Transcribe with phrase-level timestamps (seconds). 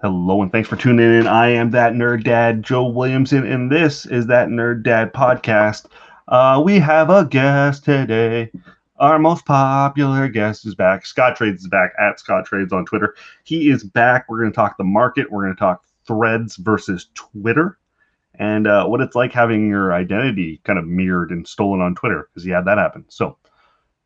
[0.00, 1.26] Hello and thanks for tuning in.
[1.26, 5.86] I am that nerd dad, Joe Williamson, and this is that nerd dad podcast.
[6.28, 8.52] Uh, we have a guest today.
[9.00, 11.04] Our most popular guest is back.
[11.04, 13.16] Scott Trades is back at Scott Trades on Twitter.
[13.42, 14.26] He is back.
[14.28, 15.32] We're going to talk the market.
[15.32, 17.76] We're going to talk threads versus Twitter
[18.36, 22.28] and uh, what it's like having your identity kind of mirrored and stolen on Twitter
[22.30, 23.04] because he had that happen.
[23.08, 23.36] So,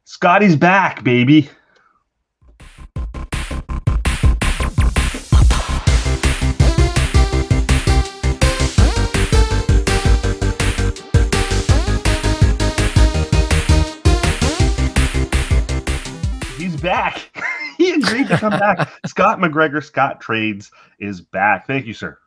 [0.05, 1.51] Scotty's back, baby.
[16.63, 17.37] He's back.
[17.77, 18.89] he agreed to come back.
[19.07, 21.67] Scott McGregor, Scott Trades is back.
[21.67, 22.21] Thank you, sir.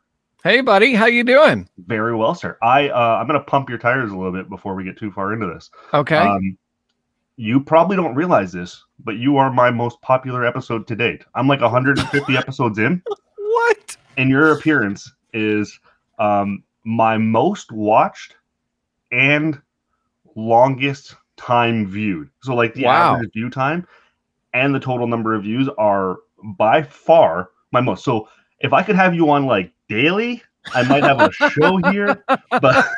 [0.44, 1.66] Hey, buddy, how you doing?
[1.78, 2.58] Very well, sir.
[2.60, 5.10] I uh, I'm going to pump your tires a little bit before we get too
[5.10, 5.70] far into this.
[5.94, 6.18] Okay.
[6.18, 6.58] Um,
[7.38, 11.24] you probably don't realize this, but you are my most popular episode to date.
[11.34, 13.02] I'm like 150 episodes in,
[13.38, 13.96] what?
[14.18, 15.80] and your appearance is
[16.18, 18.36] um, my most watched
[19.12, 19.58] and
[20.34, 22.28] longest time viewed.
[22.42, 23.14] So, like the Wow.
[23.14, 23.86] average view time
[24.56, 28.04] and the total number of views are by far my most.
[28.04, 28.28] So,
[28.60, 30.42] if I could have you on like daily,
[30.74, 32.88] I might have a show here, but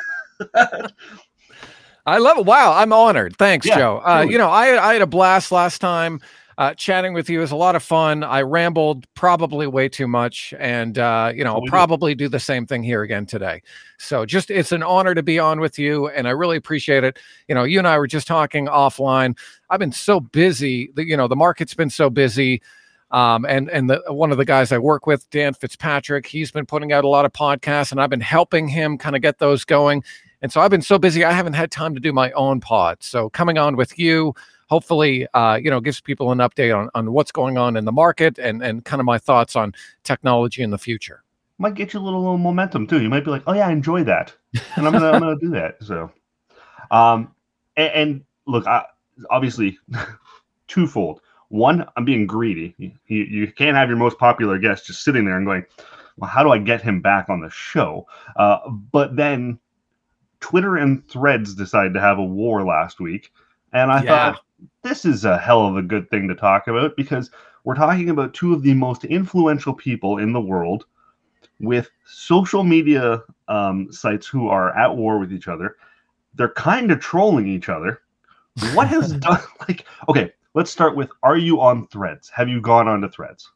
[2.05, 2.45] I love it.
[2.45, 3.35] Wow, I'm honored.
[3.37, 4.01] Thanks, Yeah, Joe.
[4.03, 6.21] Uh, you know, I I had a blast last time.
[6.59, 8.21] Uh, chatting with you was a lot of fun.
[8.21, 12.39] I rambled probably way too much, and uh, you know, Oh, I'll probably do the
[12.39, 13.61] same thing here again today.
[13.97, 17.17] So, just it's an honor to be on with you, and I really appreciate it.
[17.47, 19.37] You know, you and I were just talking offline.
[19.69, 20.91] I've been so busy.
[20.95, 22.61] The, you know, the market's been so busy.
[23.11, 26.65] Um, and and the one of the guys I work with, Dan Fitzpatrick, he's been
[26.65, 29.63] putting out a lot of podcasts, and I've been helping him kind of get those
[29.63, 30.03] going.
[30.41, 32.97] And so I've been so busy, I haven't had time to do my own pod.
[32.99, 34.33] So coming on with you,
[34.69, 37.91] hopefully, uh, you know, gives people an update on, on what's going on in the
[37.91, 41.23] market and and kind of my thoughts on technology in the future.
[41.57, 43.01] might get you a little, little momentum too.
[43.01, 44.33] You might be like, "Oh yeah, I enjoy that,"
[44.75, 45.83] and I'm gonna I'm gonna do that.
[45.83, 46.11] So,
[46.91, 47.33] um,
[47.75, 48.85] and, and look, I,
[49.29, 49.77] obviously,
[50.67, 51.21] twofold.
[51.49, 52.75] One, I'm being greedy.
[52.77, 55.65] You, you can't have your most popular guest just sitting there and going,
[56.17, 59.59] "Well, how do I get him back on the show?" Uh, but then,
[60.41, 63.31] Twitter and Threads decided to have a war last week,
[63.73, 64.09] and I Yeah.
[64.33, 64.41] thought
[64.83, 67.31] this is a hell of a good thing to talk about because
[67.63, 70.85] we're talking about two of the most influential people in the world
[71.59, 75.75] with social media um, sites who are at war with each other.
[76.35, 78.01] They're kind of trolling each other.
[78.73, 80.31] What has done like okay?
[80.55, 82.29] Let's start with: Are you on Threads?
[82.29, 83.51] Have you gone on to Threads?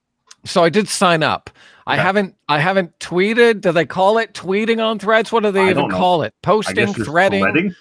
[0.45, 1.49] So I did sign up.
[1.87, 3.61] I haven't I haven't tweeted.
[3.61, 5.31] Do they call it tweeting on threads?
[5.31, 5.95] What do they even know.
[5.95, 6.33] call it?
[6.41, 7.41] Posting, threading?
[7.41, 7.75] threading.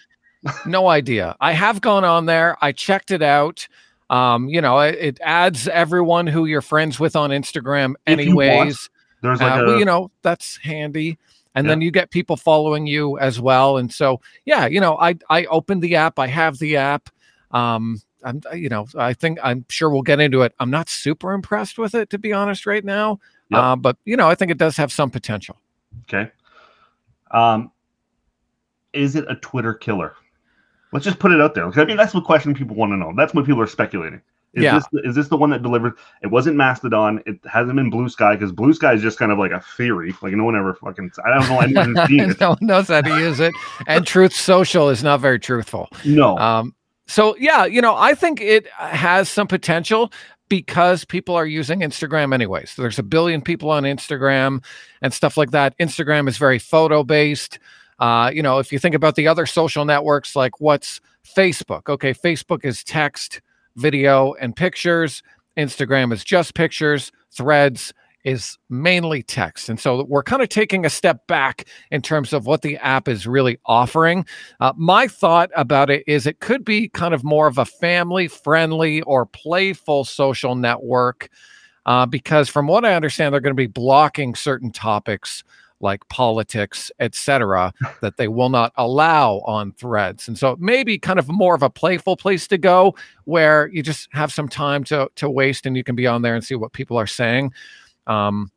[0.66, 1.36] No idea.
[1.41, 2.56] I have gone on there.
[2.60, 3.66] I checked it out.
[4.10, 8.36] Um, you know, it, it adds everyone who you're friends with on Instagram, If you
[8.36, 8.91] want, anyways.
[9.22, 11.19] There's like uh, a well, you know, that's handy.
[11.54, 11.72] And Yeah.
[11.72, 13.76] then you get people following you as well.
[13.76, 16.19] And so, yeah, you know, I I opened the app.
[16.19, 17.09] I have the app.
[17.53, 20.54] Um, I'm, you know, I think I'm sure we'll get into it.
[20.60, 23.19] I'm not super impressed with it, to be honest, right now.
[23.50, 23.60] Yep.
[23.60, 25.56] Uh, but you know, I think it does have some potential.
[26.03, 26.30] okay.
[27.30, 27.70] Um,
[28.92, 30.14] is it a Twitter killer?
[30.92, 31.66] Let's just put it out there.
[31.78, 33.12] I mean, that's the question people want to know.
[33.16, 34.20] That's what people are speculating.
[34.54, 34.75] Is Yeah.
[34.75, 35.94] this the, is this the one that delivered?
[36.22, 37.22] It wasn't Mastodon.
[37.25, 40.14] It hasn't been Bluesky because Bluesky is just kind of like a theory.
[40.20, 41.10] Like no one ever fucking.
[41.25, 42.41] I don't know anyone's seen it.
[42.41, 43.54] no one knows how to use it.
[43.86, 45.88] And Truth Social is not very truthful.
[46.04, 46.36] No.
[46.36, 46.75] Um,
[47.06, 50.12] so yeah, you know, I think it has some potential
[50.50, 52.74] because people are using Instagram anyways.
[52.76, 54.62] There's a billion people on Instagram
[55.00, 55.74] and stuff like that.
[55.78, 57.59] Instagram is very photo based.
[58.03, 61.89] Uh, you know, if you think about the other social networks, like what's Facebook?
[61.89, 63.41] Okay, Facebook is text,
[63.77, 65.22] video, and pictures.
[65.57, 67.13] Instagram is just pictures.
[67.31, 67.95] Threads
[68.25, 69.69] is mainly text.
[69.69, 73.07] And so we're kind of taking a step back in terms of what the app
[73.07, 74.27] is really offering.
[74.59, 78.27] Uh, my thought about it is it could be kind of more of a family
[78.27, 81.28] friendly or playful social network
[81.87, 85.45] uh, because, from what I understand, they're going to be blocking certain topics
[85.82, 90.28] like politics, etc., that they will not allow on threads.
[90.28, 92.94] And so maybe kind of more of a playful place to go
[93.24, 96.34] where you just have some time to to waste and you can be on there
[96.34, 97.52] and see what people are saying.
[98.06, 98.50] Um,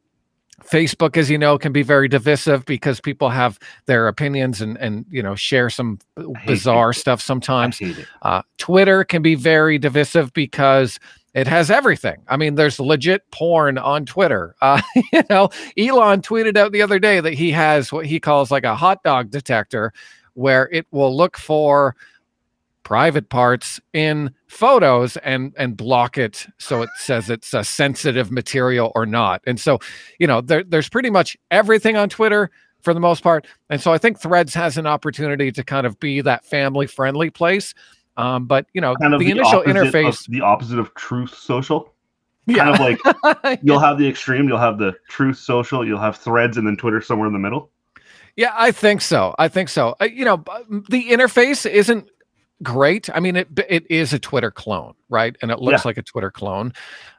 [0.63, 5.05] Facebook, as you know, can be very divisive because people have their opinions and and
[5.09, 5.99] you know share some
[6.45, 7.81] bizarre stuff sometimes.
[8.21, 10.99] Uh, Twitter can be very divisive because
[11.35, 12.23] it has everything.
[12.29, 14.55] I mean, there's legit porn on Twitter.
[14.65, 14.81] Uh,
[15.13, 18.63] you know, Elon tweeted out the other day that he has what he calls like
[18.63, 19.93] a hot dog detector,
[20.33, 21.95] where it will look for
[22.83, 28.91] private parts in photos and and block it so it says it's a sensitive material
[28.95, 29.41] or not.
[29.45, 29.79] And so,
[30.19, 32.49] you know, there, there's pretty much everything on Twitter
[32.81, 33.45] for the most part.
[33.69, 37.29] And so I think Threads has an opportunity to kind of be that family friendly
[37.29, 37.73] place.
[38.17, 41.35] Um, but you know, Kind of the initial opposite of- interface, the opposite of Truth
[41.35, 41.93] Social.
[42.45, 44.47] yeah, Kind of like you'll have the extreme.
[44.47, 45.85] You'll have the Truth Social.
[45.85, 47.69] You'll have Threads, and then Twitter somewhere in the middle.
[48.37, 49.33] Yeah, I think so.
[49.39, 49.95] I think so.
[50.01, 50.43] Uh, you know,
[50.89, 52.09] the interface isn't
[52.63, 53.09] great.
[53.13, 55.35] I mean, it it is a Twitter clone, right?
[55.41, 55.89] And it looks Yeah.
[55.89, 56.73] like a Twitter clone.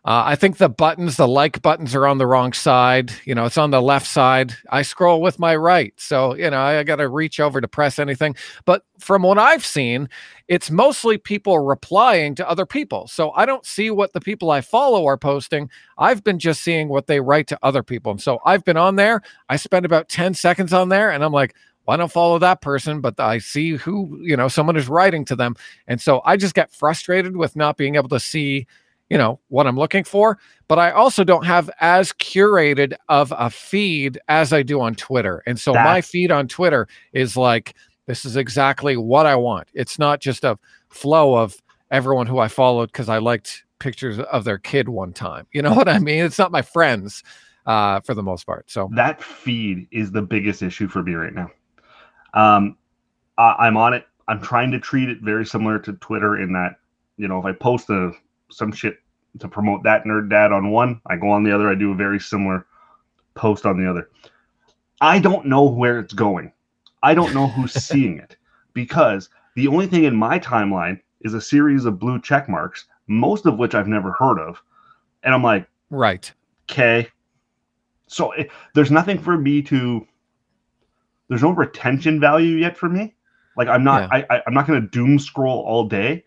[0.04, 3.12] Uh, I think the buttons, the like buttons, are on the wrong side.
[3.24, 4.54] You know, it's on the left side.
[4.70, 7.98] I scroll with my right, so you know I got to reach over to press
[7.98, 8.34] anything.
[8.64, 10.08] But from what I've seen,
[10.48, 13.06] it's mostly people replying to other people.
[13.08, 15.68] So I don't see what the people I follow are posting.
[15.98, 18.12] I've been just seeing what they write to other people.
[18.12, 19.22] And so I've been on there.
[19.48, 21.54] I spend about 10 seconds on there and I'm like,
[21.86, 25.24] well, I don't follow that person, but I see who, you know, someone is writing
[25.26, 25.54] to them.
[25.86, 28.66] And so I just get frustrated with not being able to see,
[29.08, 30.38] you know, what I'm looking for.
[30.68, 35.42] But I also don't have as curated of a feed as I do on Twitter.
[35.46, 37.74] And so my feed on Twitter is like,
[38.06, 39.68] this is exactly what I want.
[39.74, 40.58] It's not just a
[40.88, 41.56] flow of
[41.90, 45.46] everyone who I followed because I liked pictures of their kid one time.
[45.52, 46.24] You know what I mean?
[46.24, 47.22] It's not my friends
[47.66, 48.70] uh, for the most part.
[48.70, 51.50] So That feed is the biggest issue for me right now.
[52.36, 52.76] Um,
[53.36, 54.06] I, I'm on it.
[54.28, 56.76] I'm trying to treat it very similar to Twitter in that,
[57.16, 58.12] you know, if I post a,
[58.50, 58.98] some shit
[59.40, 61.68] to promote that nerd dad on one, I go on the other.
[61.68, 62.66] I do a very similar
[63.34, 64.10] post on the other.
[65.00, 66.52] I don't know where it's going.
[67.02, 68.36] I don't know who's seeing it
[68.72, 73.46] because the only thing in my timeline is a series of blue check marks, most
[73.46, 74.62] of which I've never heard of.
[75.22, 76.30] And I'm like, right.
[76.70, 77.08] okay.
[78.06, 80.06] So it, there's nothing for me to.
[81.28, 83.14] There's no retention value yet for me.
[83.56, 84.08] Like I'm not.
[84.12, 86.25] I, I I'm not going to doom scroll all day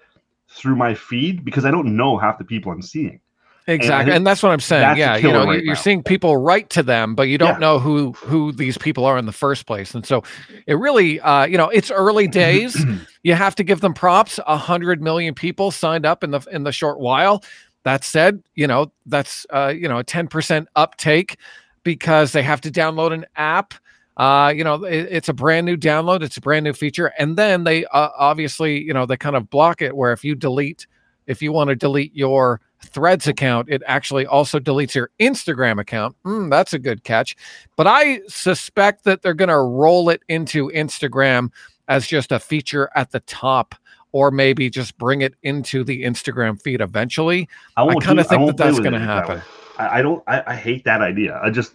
[0.50, 3.20] through my feed because I don't know half the people I'm seeing.
[3.68, 4.98] Exactly, think and that's what I'm saying.
[4.98, 5.80] Yeah, you know, right you- you're now.
[5.82, 7.60] seeing people write to them, but you don't Yeah.
[7.60, 10.24] know who who these people are in the first place, and so
[10.66, 12.84] it really, uh, you know, it's early days.
[13.24, 14.40] you have to give them props.
[14.48, 17.44] A hundred million people signed up in the in the short while.
[17.84, 21.38] That said, you know, that's uh, you know a ten percent uptake
[21.84, 23.76] because they have to download an app.
[24.20, 26.22] Uh, you know, it, it's a brand new download.
[26.22, 29.50] It's a brand new feature, and then they uh, obviously, you know, they kind of
[29.50, 30.86] block it where if you delete,
[31.26, 36.16] if you want to delete your Threads account, it actually also deletes your Instagram account.
[36.26, 37.36] Mm, that's a good catch.
[37.76, 41.52] But I suspect that they're going to roll it into Instagram
[41.90, 43.76] as just a feature at the top,
[44.14, 47.50] or maybe just bring it into the Instagram feed eventually.
[47.84, 49.42] won't kinda think that that's it that happen.
[49.78, 50.24] I, I don't.
[50.28, 51.40] I, I hate that idea.
[51.44, 51.74] I just,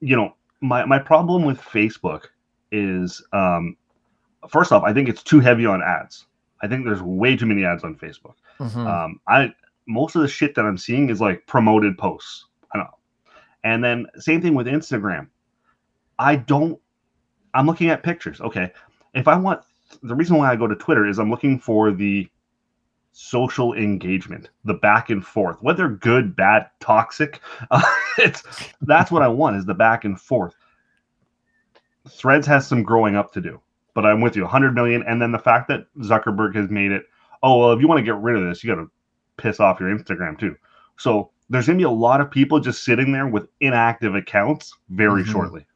[0.00, 2.26] you know, my my problem with Facebook
[2.72, 3.76] is, um,
[4.48, 6.26] first off, I think it's too heavy on ads.
[6.62, 8.34] I think there's way too many ads on Facebook.
[8.58, 8.86] Mhm.
[8.86, 9.52] Um, I
[9.86, 12.46] most of the shit that I'm seeing is like promoted posts.
[12.74, 12.90] I know.
[13.64, 15.28] And then same thing with Instagram.
[16.18, 16.80] I don't.
[17.54, 18.40] I'm looking at pictures.
[18.40, 18.72] Okay,
[19.14, 19.60] if I want
[20.02, 22.28] the reason why I go to Twitter is I'm looking for the
[23.18, 27.40] social engagement, the back and forth, whether good, bad, toxic.
[27.70, 27.80] Uh,
[28.18, 28.42] it's
[28.82, 30.54] that's what I want is the back and forth.
[32.10, 33.60] Threads has some growing up to do,
[33.94, 34.42] but I'm with you.
[34.42, 37.04] 100 million, and then the fact that Zuckerberg has made it.
[37.42, 38.90] Oh well, if you want to get rid of this, you got to
[39.38, 40.54] piss off your Instagram too.
[40.98, 45.22] So there's gonna be a lot of people just sitting there with inactive accounts very
[45.22, 45.32] Mhm.
[45.32, 45.66] shortly.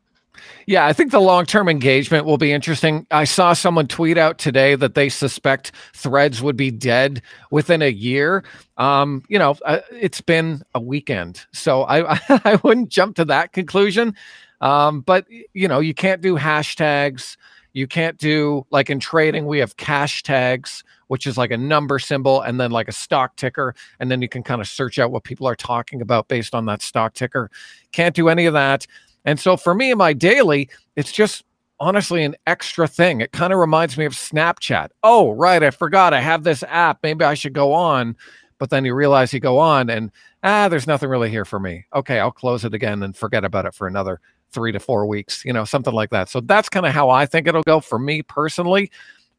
[0.66, 3.06] Yeah, I think the long term engagement will be interesting.
[3.10, 7.90] I saw someone tweet out today that they suspect threads would be dead within a
[7.90, 8.44] year.
[8.76, 13.52] Um, you know, uh, it's been a weekend, so I I wouldn't jump to that
[13.52, 14.14] conclusion.
[14.60, 17.36] Um, but you know, you can't do hashtags.
[17.72, 21.98] You can't do like in trading, we have cash tags, which is like a number
[21.98, 23.74] symbol and then like a stock ticker.
[24.00, 26.66] And then you can kind of search out what people are talking about based on
[26.66, 27.50] that stock ticker.
[27.92, 28.86] Can't do any of that.
[29.24, 31.44] And so for me in my daily, it's just
[31.78, 33.20] honestly an extra thing.
[33.20, 34.90] It kind of reminds me of Snapchat.
[35.02, 35.62] Oh, right.
[35.62, 36.98] I forgot I have this app.
[37.02, 38.16] Maybe I should go on.
[38.58, 40.10] But then you realize you go on and
[40.42, 41.86] ah, there's nothing really here for me.
[41.94, 44.20] Okay, I'll close it again and forget about it for another
[44.52, 46.28] three to four weeks, you know, something like that.
[46.28, 48.90] So that's kind of how I think it'll go for me personally.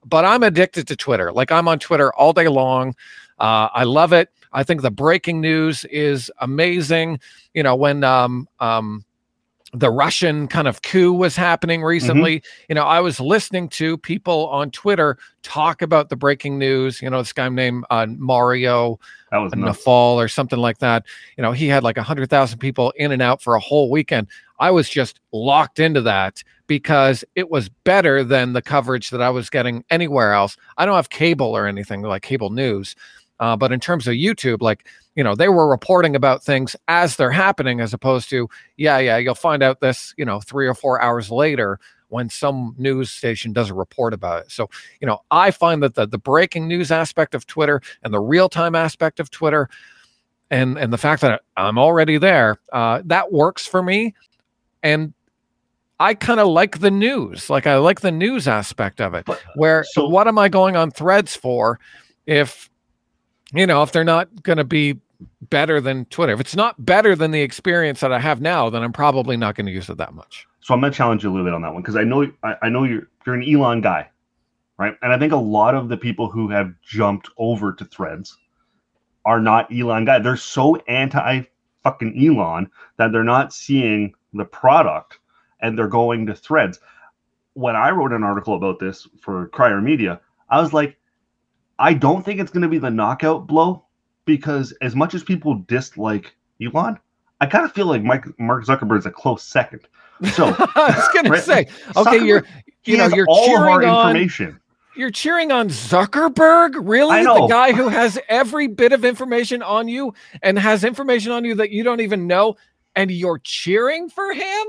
[0.06, 1.32] But I'm addicted to Twitter.
[1.32, 2.96] Like I'm on Twitter all day long.
[3.38, 4.30] Uh, I love it.
[4.54, 7.20] I think the breaking news is amazing.
[7.54, 9.06] You know, when um um
[9.74, 12.40] the Russian kind of coup was happening recently.
[12.40, 12.66] Mm-hmm.
[12.70, 17.02] You know, I was listening to people on Twitter talk about the breaking news.
[17.02, 19.00] You know, this guy named uh, Mario
[19.32, 21.06] that was Nawfal or something like that.
[21.38, 23.90] You know, he had like a hundred thousand people in and out for a whole
[23.90, 24.28] weekend.
[24.60, 29.30] I was just locked into that because it was better than the coverage that I
[29.30, 30.58] was getting anywhere else.
[30.78, 32.96] I don't have cable or anything like cable news,
[33.40, 37.16] uh, but in terms of YouTube, like you know, they were reporting about things as
[37.16, 40.74] they're happening, as opposed to, yeah, yeah, you'll find out this, you know, three or
[40.74, 44.52] four hours later when some news station does a report about it.
[44.52, 48.20] So, you know, I find that the the breaking news aspect of Twitter and the
[48.20, 49.70] real time aspect of Twitter,
[50.50, 54.14] and and the fact that I'm already there, uh, that works for me,
[54.84, 55.14] and
[56.02, 57.50] I kind of like the news.
[57.50, 59.28] Like I like the news aspect of it.
[59.56, 61.80] Where so what am I going on threads for
[62.26, 62.71] if
[63.54, 65.00] you know, if they're not going to be
[65.50, 68.84] better than Twitter, if it's not better than the experience that I have now, then
[68.84, 70.48] I'm probably not going to use it that much.
[70.62, 72.32] So I'm going to challenge you a little bit on that one because I know
[72.44, 74.10] I, I, know you're you're an Elon guy,
[74.78, 74.96] right?
[75.02, 78.38] And I think a lot of the people who have jumped over to Threads
[79.26, 80.24] are not Elon guys.
[80.24, 81.44] They're so anti
[81.84, 85.20] fucking Elon that they're not seeing the product
[85.62, 86.80] and they're going to Threads.
[87.54, 90.98] When I wrote an article about this for Crier Media, I was like,
[91.82, 93.84] I don't think it's going to be the knockout blow
[94.26, 97.00] because as much as people dislike Elon,
[97.42, 99.88] I kind of feel like Mike Mark Zuckerberg's a close second.
[100.34, 101.38] So I was going right?
[101.38, 101.60] to say,
[101.98, 102.46] okay, Zuckerberg, you're
[102.86, 104.60] you know you're all cheering of our on, information.
[104.96, 107.24] You're cheering on Zuckerberg, really?
[107.24, 111.56] The guy who has every bit of information on you and has information on you
[111.56, 112.58] that you don't even know,
[112.96, 114.68] and you're cheering for him?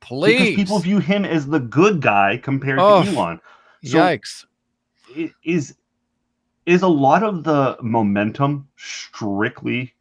[0.00, 3.40] Please, because people view him as the good guy compared oh, to Elon.
[3.84, 4.44] So yikes!
[5.44, 5.74] Is
[6.66, 9.94] is a lot of the momentum strictly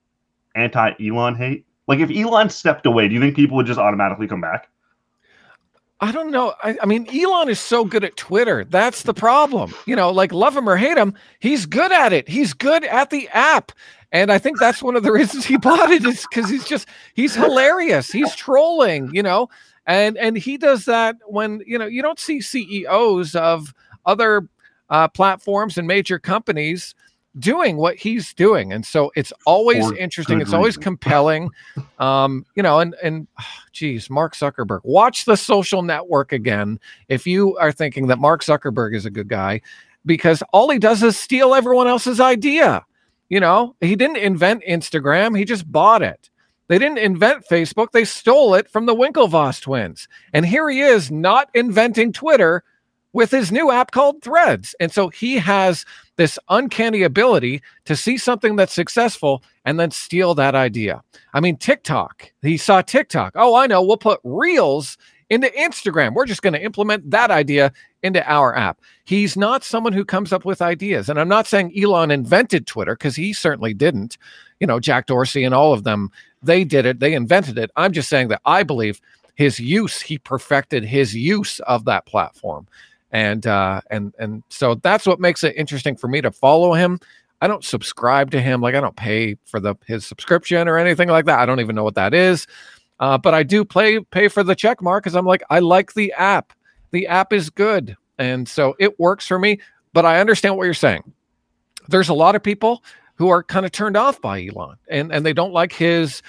[0.55, 1.65] anti Elon hate?
[1.87, 4.69] Like if Elon stepped away, do you think people would just automatically come back?
[6.03, 6.55] I don't know.
[6.63, 8.63] I, I, mean, Elon is so good at Twitter.
[8.63, 9.71] That's the problem.
[9.85, 12.27] You know, like love him or hate him, he's good at it.
[12.27, 13.71] He's good at the app.
[14.11, 16.87] And I think that's one of the reasons he bought it is because he's just
[17.13, 18.11] he's hilarious.
[18.11, 19.49] He's trolling, you know,
[19.85, 23.73] and and he does that when you know you don't see CEOs of
[24.05, 24.47] other
[24.91, 26.93] uh, platforms and major companies
[27.39, 28.73] doing what he's doing.
[28.73, 30.41] And so it's always For interesting.
[30.41, 31.49] It's always compelling.
[31.99, 33.27] Um you know and and
[33.73, 36.79] geez mark zuckerberg watch the social network again
[37.09, 39.61] if you are thinking that mark zuckerberg is a good guy
[40.05, 42.83] because all he does is steal everyone else's idea.
[43.29, 45.37] You know he didn't invent instagram.
[45.37, 46.29] He just bought it.
[46.67, 47.91] They didn't invent facebook.
[47.91, 50.07] They stole it from the winklevoss twins.
[50.33, 52.63] And here he is not inventing twitter
[53.13, 54.75] with his new app called Threads.
[54.79, 55.85] And so he has
[56.17, 61.01] this uncanny ability to see something that's successful and then steal that idea.
[61.33, 63.33] I mean, TikTok, he saw TikTok.
[63.35, 63.81] Oh, I know.
[63.81, 64.97] We'll put Reels
[65.29, 66.13] into Instagram.
[66.13, 67.71] We're just going to implement that idea
[68.03, 68.79] into our app.
[69.05, 71.07] He's not someone who comes up with ideas.
[71.07, 74.17] And I'm not saying Elon invented Twitter because he certainly didn't.
[74.59, 76.11] You know, Jack Dorsey and all of them,
[76.43, 77.71] they did it, they invented it.
[77.75, 78.99] I'm just saying that I believe
[79.35, 82.67] his use, he perfected his use of that platform
[83.11, 86.99] and uh, and and so that's what makes it interesting for me to follow him.
[87.41, 91.09] I don't subscribe to him, like I don't pay for the his subscription or anything
[91.09, 91.39] like that.
[91.39, 92.47] I don't even know what that is,
[92.99, 95.93] uh, but I do play pay for the check mark because I'm like I like
[95.93, 96.53] the app.
[96.91, 99.59] The app is good, and so it works for me.
[99.93, 101.13] But I understand what you're saying.
[101.89, 102.83] There's a lot of people
[103.15, 106.21] who are kind of turned off by Elon, and and they don't like his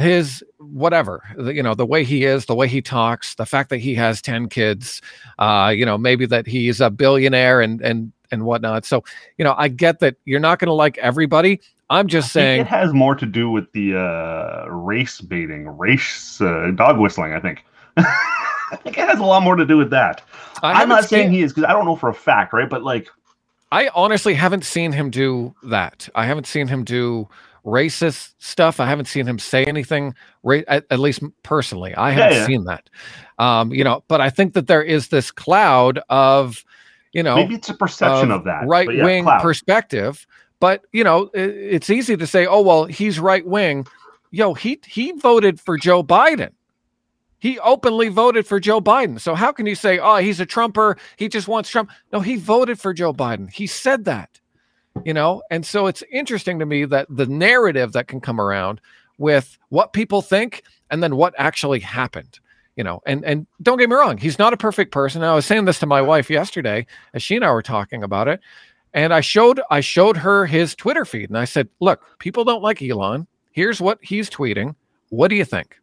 [0.00, 3.78] his whatever you know the way he is the way he talks the fact that
[3.78, 5.00] he has 10 kids
[5.38, 8.84] uh you know maybe that he's a billionaire and and and whatnot.
[8.84, 9.02] So
[9.38, 11.60] you know i get that you're not going to like everybody.
[11.88, 16.70] I'm just saying it has more to do with the uh race baiting race uh,
[16.74, 17.64] dog whistling i think.
[17.96, 20.22] I think it has a lot more to do with that.
[20.62, 22.68] I'm not saying he is because i don't know for a fact right?
[22.68, 23.08] But like
[23.72, 26.08] i honestly haven't seen him do that.
[26.14, 27.28] I haven't seen him do
[27.64, 28.80] racist stuff.
[28.80, 31.94] I haven't seen him say anything, ra- at, at, least personally.
[31.94, 32.46] I haven't yeah, yeah.
[32.46, 32.90] seen that.
[33.38, 36.64] Um, you know, but I think that there is this cloud of,
[37.12, 40.26] you know, maybe it's a perception of, of that right wing yeah, perspective.
[40.60, 43.86] But you know, it, it's easy to say, oh well, he's right wing.
[44.30, 46.50] Yo, he he voted for Joe Biden.
[47.38, 49.18] He openly voted for Joe Biden.
[49.18, 50.98] So how can you say, oh, he's a Trumper?
[51.16, 51.90] He just wants Trump.
[52.12, 53.50] No, he voted for Joe Biden.
[53.50, 54.39] He said that
[55.04, 55.42] you know?
[55.50, 58.80] And so it's interesting to me that the narrative that can come around
[59.18, 62.40] with what people think and then what actually happened
[62.76, 63.02] you know?
[63.04, 65.22] And and don't get me wrong he's not a perfect person.
[65.22, 68.28] I was saying this to my wife yesterday as she and i were talking about
[68.28, 68.40] it
[68.94, 72.62] and i showed i showed her his twitter feed and i said look people don't
[72.62, 73.26] like elon.
[73.52, 74.76] Here's what he's tweeting.
[75.10, 75.79] What do you think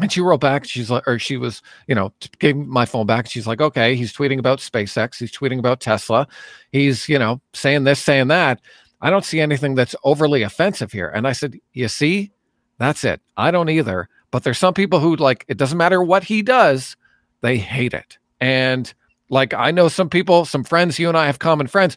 [0.00, 3.28] And she wrote back, she's like, or she was, you know, gave my phone back.
[3.28, 5.18] She's like, okay, he's tweeting about SpaceX.
[5.18, 6.28] He's tweeting about Tesla.
[6.70, 8.60] He's, you know, saying this, saying that.
[9.00, 11.08] I don't see anything that's overly offensive here.
[11.08, 12.32] And I said, you see,
[12.78, 13.20] that's it.
[13.36, 14.08] I don't either.
[14.30, 16.96] But there's some people who like, it doesn't matter what he does,
[17.40, 18.18] they hate it.
[18.40, 18.92] And
[19.30, 21.96] like, I know some people, some friends, you and I have common friends,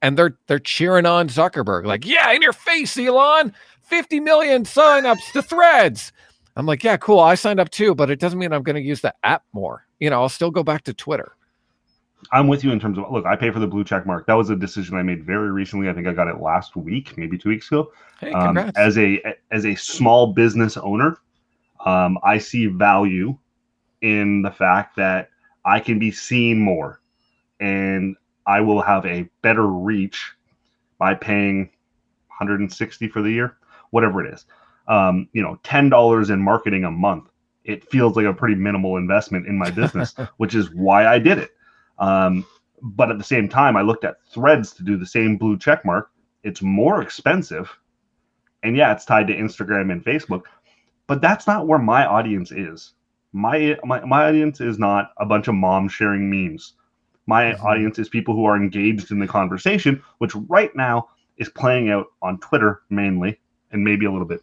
[0.00, 5.32] and they're they're cheering on Zuckerberg, like, yeah, in your face, Elon, 50 million signups
[5.32, 6.12] to threads.
[6.56, 7.20] I'm like, yeah, cool.
[7.20, 9.86] I signed up too, but it doesn't mean I'm going to use the app more.
[10.00, 11.32] You know, I'll still go back to Twitter.
[12.30, 14.26] I'm with you in terms of look, I pay for the blue check mark.
[14.26, 15.88] That was a decision I made very recently.
[15.88, 17.90] I think I got it last week, maybe two weeks ago.
[18.20, 21.18] Hey, um, as a as a small business owner,
[21.84, 23.36] um, I see value
[24.02, 25.30] in the fact that
[25.64, 27.00] I can be seen more,
[27.58, 28.16] and
[28.46, 30.32] I will have a better reach
[30.98, 31.70] by paying
[32.28, 33.56] 160 for the year,
[33.90, 34.46] whatever it is.
[34.88, 37.28] Um, you know, ten dollars in marketing a month.
[37.64, 41.38] It feels like a pretty minimal investment in my business, which is why I did
[41.38, 41.50] it.
[41.98, 42.44] Um,
[42.82, 45.84] but at the same time, I looked at Threads to do the same blue check
[45.84, 46.10] mark.
[46.42, 47.70] It's more expensive,
[48.62, 50.42] and yeah, it's tied to Instagram and Facebook,
[51.06, 52.94] but that's not where my audience is.
[53.32, 56.74] My my, my audience is not a bunch of moms sharing memes.
[57.26, 57.64] My mm-hmm.
[57.64, 62.06] audience is people who are engaged in the conversation, which right now is playing out
[62.20, 63.38] on Twitter mainly,
[63.70, 64.42] and maybe a little bit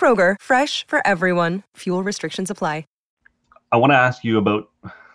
[0.00, 1.62] Kroger, fresh for everyone.
[1.76, 2.84] Fuel restrictions apply.
[3.72, 4.68] I want to ask you about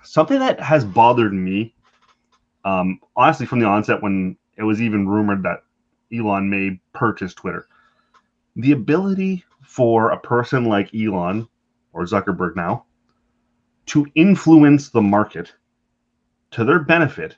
[0.04, 1.74] something that has bothered me.
[2.64, 5.64] Um, honestly, from the onset, when it was even rumored that
[6.14, 7.68] Elon may purchase Twitter,
[8.56, 11.48] the ability for a person like Elon
[11.92, 12.86] or Zuckerberg now
[13.88, 15.54] to influence the market
[16.52, 17.36] to their benefit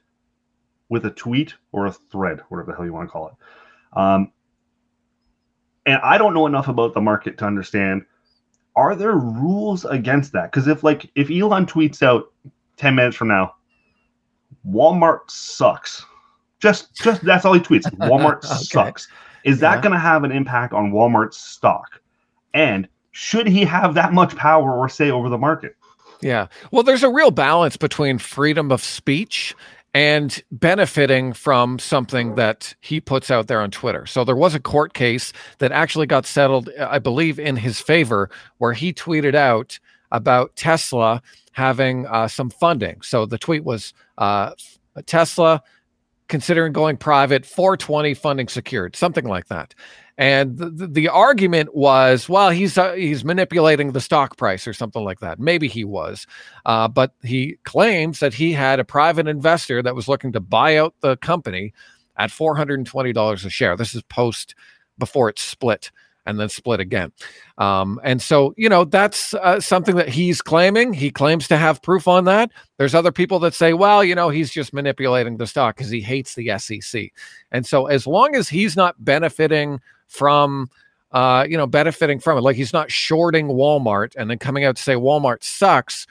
[0.89, 3.99] with a tweet or a thread, whatever the hell you want to call it.
[3.99, 4.31] Um,
[5.88, 8.06] and I don't know enough about the market to understand
[8.76, 10.52] are there rules against that?
[10.52, 12.32] Because if like if Elon tweets out
[12.76, 13.56] 10 minutes from now,
[14.69, 16.06] Walmart sucks.
[16.60, 17.84] Just just that's all he tweets.
[17.97, 18.63] Walmart okay.
[18.63, 19.08] sucks.
[19.43, 19.76] Is yeah.
[19.76, 22.02] that going to have an impact on Walmart's stock?
[22.54, 25.76] And should he have that much power or say over the market?
[26.21, 26.47] Yeah.
[26.71, 29.56] Well, there's a real balance between freedom of speech
[29.97, 34.05] and benefiting from something that he puts out there on Twitter.
[34.05, 38.29] So there was a court case that actually got settled, I believe, in his favor,
[38.60, 39.79] where he tweeted out
[40.12, 43.01] about Tesla having uh, some funding.
[43.01, 44.51] So the tweet was uh,
[45.07, 45.63] Tesla
[46.27, 49.73] considering going private, 420 funding secured, something like that.
[50.17, 55.03] And the, the argument was, well, he's uh, he's manipulating the stock price or something
[55.03, 55.39] like that.
[55.39, 56.25] Maybe he was,
[56.65, 60.77] uh, but he claims that he had a private investor that was looking to buy
[60.77, 61.71] out the company
[62.17, 63.77] at four hundred and twenty dollars a share.
[63.77, 64.56] This is post
[64.97, 65.91] before it split
[66.27, 67.12] and then split again.
[67.58, 70.91] Um, and so, you know, that's uh, something that he's claiming.
[70.91, 72.51] He claims to have proof on that.
[72.77, 76.01] There's other people that say, well, you know, he's just manipulating the stock because he
[76.01, 77.13] hates the SEC.
[77.51, 80.69] And so, as long as he's not benefiting from,
[81.11, 84.75] uh, you know, benefiting from it, like he's not shorting Walmart and then coming out
[84.75, 86.07] to say Walmart sucks,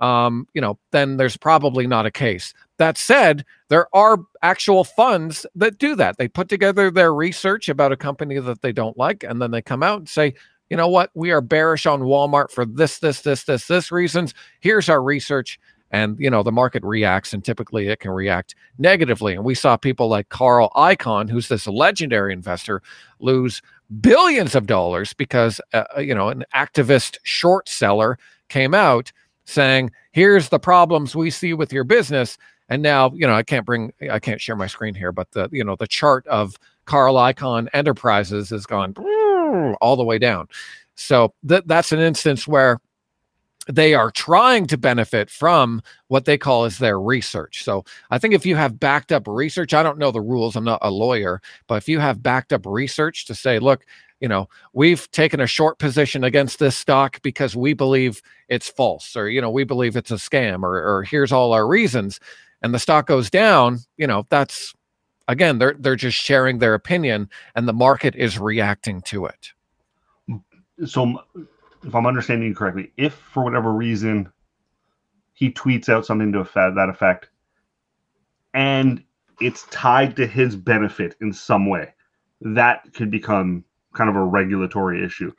[0.00, 2.54] um, you know, then there's probably not a case.
[2.78, 6.16] That said, there are actual funds that do that.
[6.16, 9.60] They put together their research about a company that they don't like, and then they
[9.60, 10.34] come out and say,
[10.70, 14.32] you know what, we are bearish on Walmart for this, this, this, this, this reasons.
[14.60, 15.58] Here's our research.
[15.90, 19.34] And, you know, the market reacts, and typically it can react negatively.
[19.34, 22.80] And we saw people like Carl Icahn, who's this legendary investor,
[23.18, 23.60] lose
[24.00, 29.10] billions of dollars because, uh, you know, an activist short seller came out
[29.44, 32.38] saying, here's the problems we see with your business
[32.70, 35.48] and now, you know, I can't bring, I can't share my screen here, but the,
[35.50, 38.94] you know, the chart of Carl Icahn Enterprises has gone
[39.80, 40.46] all the way down.
[40.94, 42.80] So that that's an instance where
[43.74, 47.64] they are trying to benefit from what they call as their research.
[47.64, 50.64] So I think if you have backed up research, I don't know the rules, I'm
[50.64, 53.84] not a lawyer, but if you have backed up research to say, look,
[54.20, 59.16] you know, we've taken a short position against this stock because we believe it's false,
[59.16, 62.20] or you know, we believe it's a scam, or, or here's all our reasons
[62.62, 64.74] and the stock goes down, you know, that's
[65.28, 69.52] again, they're they're just sharing their opinion and the market is reacting to it.
[70.28, 70.42] Mm.
[70.86, 71.22] So
[71.84, 74.30] if I'm understanding you correctly, if for whatever reason
[75.32, 77.30] he tweets out something to effect, that effect,
[78.54, 79.02] and
[79.40, 81.94] it's tied to his benefit in some way,
[82.42, 83.64] that could become
[83.94, 85.32] kind of a regulatory issue.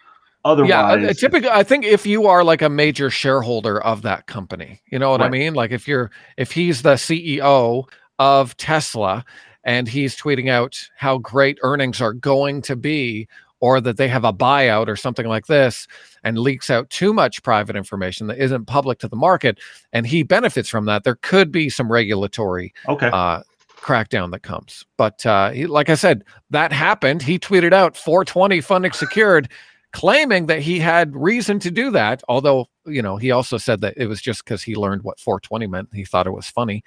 [0.43, 4.81] Otherwise, yeah, typically, I think if you are like a major shareholder of that company,
[4.87, 5.27] you know what right.
[5.27, 5.53] I mean.
[5.53, 7.83] Like if you're if he's the CEO
[8.17, 9.23] of Tesla
[9.63, 13.27] and he's tweeting out how great earnings are going to be
[13.61, 15.87] or that they have a buyout or something like this
[16.23, 19.59] and leaks out too much private information that isn't public to the market
[19.93, 23.09] and he benefits from that there could be some regulatory okay.
[23.13, 23.41] uh,
[23.77, 24.85] crackdown that comes.
[24.97, 27.21] But uh, he, like i said that happened.
[27.21, 29.49] He tweeted out 420 funding secured
[29.93, 33.93] claiming that he had reason to do that although you know he also said that
[33.97, 36.83] it was just because he learned what 420 meant he thought it was funny.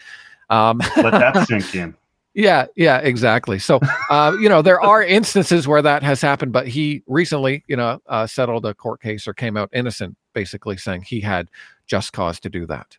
[0.50, 1.94] Um, let that sink in
[2.34, 3.58] yeah, yeah, exactly.
[3.58, 7.76] So, uh, you know, there are instances where that has happened, but he recently, you
[7.76, 11.48] know, uh, settled a court case or came out innocent, basically saying he had
[11.86, 12.98] just cause to do that.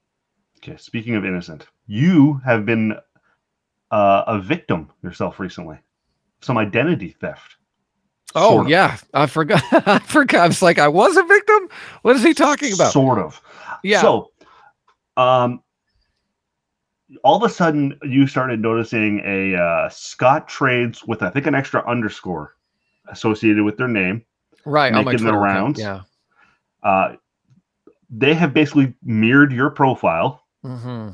[0.57, 0.77] Okay.
[0.77, 2.95] Speaking of innocent, you have been
[3.91, 5.77] uh, a victim yourself recently,
[6.41, 7.57] some identity theft.
[8.33, 8.69] Oh sort of.
[8.69, 9.63] yeah, I forgot.
[9.87, 10.41] I forgot.
[10.41, 11.69] I was like, I was a victim.
[12.01, 12.91] What is he talking about?
[12.91, 13.41] Sort of.
[13.83, 14.01] Yeah.
[14.01, 14.31] So,
[15.15, 15.61] um,
[17.23, 21.55] all of a sudden you started noticing a uh, Scott trades with I think an
[21.55, 22.55] extra underscore
[23.09, 24.23] associated with their name.
[24.65, 25.79] Right, making the rounds.
[25.79, 26.01] yeah.
[26.81, 27.15] Uh,
[28.09, 30.43] they have basically mirrored your profile.
[30.63, 31.09] Mm-hmm.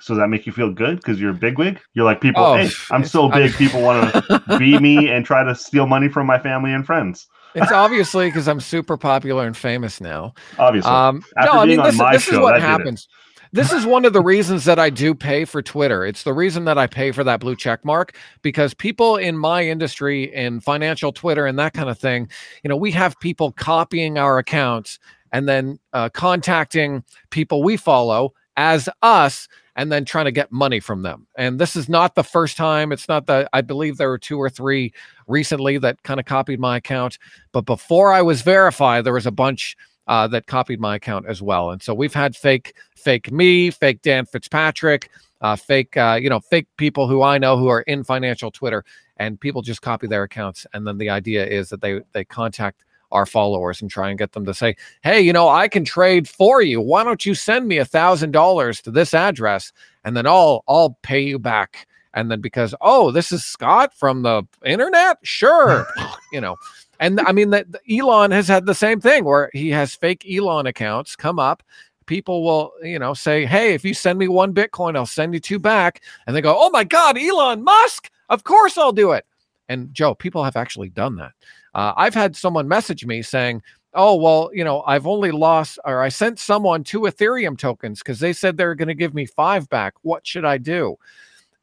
[0.00, 1.78] So does that make you feel good because you're a bigwig?
[1.92, 2.42] You're like people.
[2.42, 3.52] Oh, hey, I'm so big.
[3.52, 6.84] I, people want to be me and try to steal money from my family and
[6.84, 7.28] friends.
[7.54, 10.34] It's obviously because I'm super popular and famous now.
[10.58, 13.08] Obviously, um, no, I mean this, this show, is what happens
[13.52, 16.06] this is one of the reasons that I do pay for Twitter.
[16.06, 19.64] It's the reason that I pay for that blue check mark because people in my
[19.64, 22.28] industry in financial Twitter and that kind of thing,
[22.62, 24.98] you know, we have people copying our accounts
[25.32, 30.80] and then uh, contacting people we follow as us and then trying to get money
[30.80, 31.26] from them.
[31.36, 32.92] And this is not the first time.
[32.92, 34.92] It's not the, I believe there were two or three
[35.26, 37.18] recently that kind of copied my account.
[37.52, 39.76] But before I was verified, there was a bunch
[40.10, 41.70] uh, that copied my account as well.
[41.70, 45.08] And so we've had fake, fake me, fake Dan Fitzpatrick,
[45.40, 48.84] uh, fake, uh, you know, fake people who I know who are in financial Twitter,
[49.18, 50.66] and people just copy their accounts.
[50.74, 54.32] And then the idea is that they they contact our followers and try and get
[54.32, 56.80] them to say, "Hey, you know, I can trade for you.
[56.80, 59.72] Why don't you send me a thousand dollars to this address,
[60.04, 64.22] and then I'll I'll pay you back." And then because oh, this is Scott from
[64.22, 65.86] the internet, sure,
[66.32, 66.56] you know.
[67.00, 70.66] And I mean that Elon has had the same thing where he has fake Elon
[70.66, 71.62] accounts come up.
[72.06, 75.40] People will, you know, say, "Hey, if you send me one Bitcoin, I'll send you
[75.40, 78.10] two back." And they go, "Oh my God, Elon Musk!
[78.28, 79.24] Of course I'll do it."
[79.68, 81.32] And Joe, people have actually done that.
[81.74, 83.62] Uh, I've had someone message me saying,
[83.94, 88.20] "Oh, well, you know, I've only lost, or I sent someone two Ethereum tokens because
[88.20, 89.94] they said they're going to give me five back.
[90.02, 90.96] What should I do?"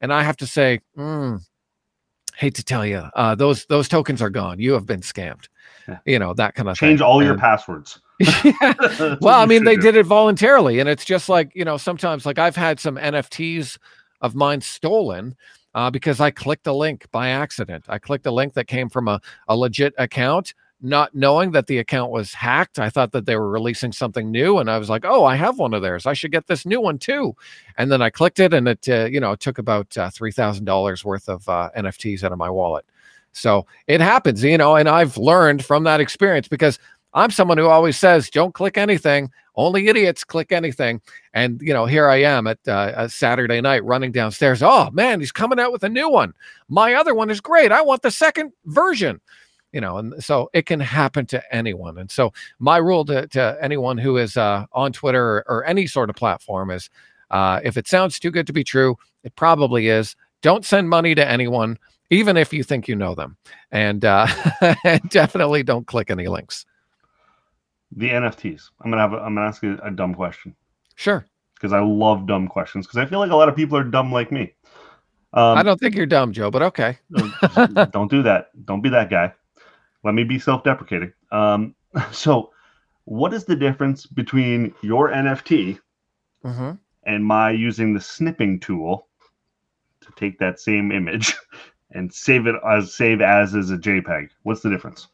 [0.00, 1.40] And I have to say, mm,
[2.38, 4.60] hate to tell you, uh, those those tokens are gone.
[4.60, 5.48] You have been scammed.
[5.88, 5.98] Yeah.
[6.06, 7.06] You know that kind of change thing.
[7.06, 8.00] all and, your passwords.
[8.20, 8.74] yeah.
[9.20, 9.82] well, I mean, they do.
[9.82, 13.78] did it voluntarily, and it's just like you know, sometimes like I've had some NFTs
[14.20, 15.36] of mine stolen
[15.74, 17.84] uh, because I clicked a link by accident.
[17.88, 21.78] I clicked a link that came from a, a legit account not knowing that the
[21.78, 22.78] account was hacked.
[22.78, 25.58] I thought that they were releasing something new, and I was like, "Oh, I have
[25.58, 26.06] one of theirs.
[26.06, 27.34] I should get this new one too."
[27.76, 30.64] And then I clicked it, and it, uh, you know, took about uh, three thousand
[30.66, 32.84] dollars worth of uh, NFTs out of my wallet.
[33.32, 36.78] So it happens, you know, and I've learned from that experience because
[37.14, 39.30] I'm someone who always says, "Don't click anything.
[39.56, 41.00] Only idiots click anything."
[41.34, 44.62] And you know, here I am at uh, a Saturday night, running downstairs.
[44.62, 46.34] Oh man, he's coming out with a new one.
[46.68, 47.72] My other one is great.
[47.72, 49.20] I want the second version
[49.72, 53.56] you know and so it can happen to anyone and so my rule to, to
[53.60, 56.88] anyone who is uh, on twitter or, or, any sort of platform is
[57.30, 61.14] uh, if it sounds too good to be true it probably is don't send money
[61.14, 61.78] to anyone
[62.10, 63.36] even if you think you know them
[63.70, 64.26] and uh,
[64.84, 66.64] and definitely don't click any links
[67.92, 70.54] the nfts i'm gonna have a, i'm gonna ask you a dumb question
[70.94, 73.84] sure because i love dumb questions because i feel like a lot of people are
[73.84, 74.52] dumb like me
[75.34, 76.98] um, I don't think you're dumb, Joe, but okay.
[77.90, 78.48] don't do that.
[78.64, 79.34] Don't be that guy.
[80.08, 81.12] Let me be self deprecating.
[81.30, 81.74] Um,
[82.12, 82.50] so,
[83.04, 85.78] what is the difference between your NFT
[86.42, 86.70] mm-hmm.
[87.04, 89.06] and my using the snipping tool
[90.00, 91.34] to take that same image
[91.90, 94.30] and save it as save as as a JPEG?
[94.44, 95.08] What's the difference?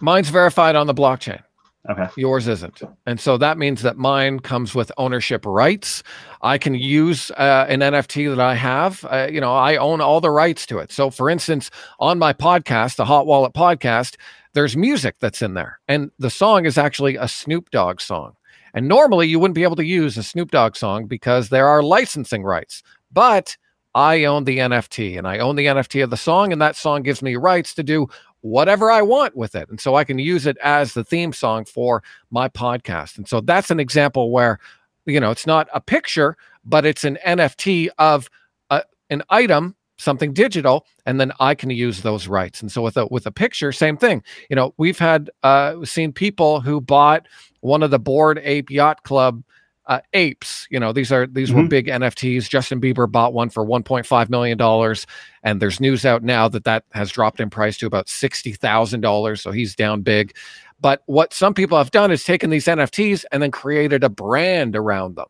[0.00, 1.42] Mine's verified on the blockchain.
[1.88, 2.08] Okay.
[2.16, 2.82] Yours isn't.
[3.06, 6.02] And so that means that mine comes with ownership rights.
[6.42, 9.06] I can use uh, an NFT that I have.
[9.08, 10.92] Uh, you know, I own all the rights to it.
[10.92, 14.16] So, for instance, on my podcast, the Hot Wallet podcast,
[14.52, 15.80] there's music that's in there.
[15.88, 18.34] And the song is actually a Snoop Dogg song.
[18.74, 21.82] And normally you wouldn't be able to use a Snoop Dogg song because there are
[21.82, 22.82] licensing rights.
[23.10, 23.56] But
[23.94, 27.02] I own the NFT and I own the NFT of the song, and that song
[27.02, 28.06] gives me rights to do
[28.40, 29.68] whatever I want with it.
[29.68, 33.18] And so I can use it as the theme song for my podcast.
[33.18, 34.58] And so that's an example where,
[35.06, 38.28] you know, it's not a picture, but it's an NFT of
[38.70, 42.96] a, an item something digital and then i can use those rights and so with
[42.96, 47.26] a with a picture same thing you know we've had uh seen people who bought
[47.60, 49.42] one of the Bored Ape Yacht Club
[49.88, 50.66] uh, apes.
[50.70, 51.62] You know, these are these mm-hmm.
[51.62, 52.48] were big NFTs.
[52.48, 55.06] Justin Bieber bought one for 1.5 million dollars,
[55.42, 59.00] and there's news out now that that has dropped in price to about sixty thousand
[59.00, 59.40] dollars.
[59.40, 60.34] So he's down big.
[60.80, 64.76] But what some people have done is taken these NFTs and then created a brand
[64.76, 65.26] around them.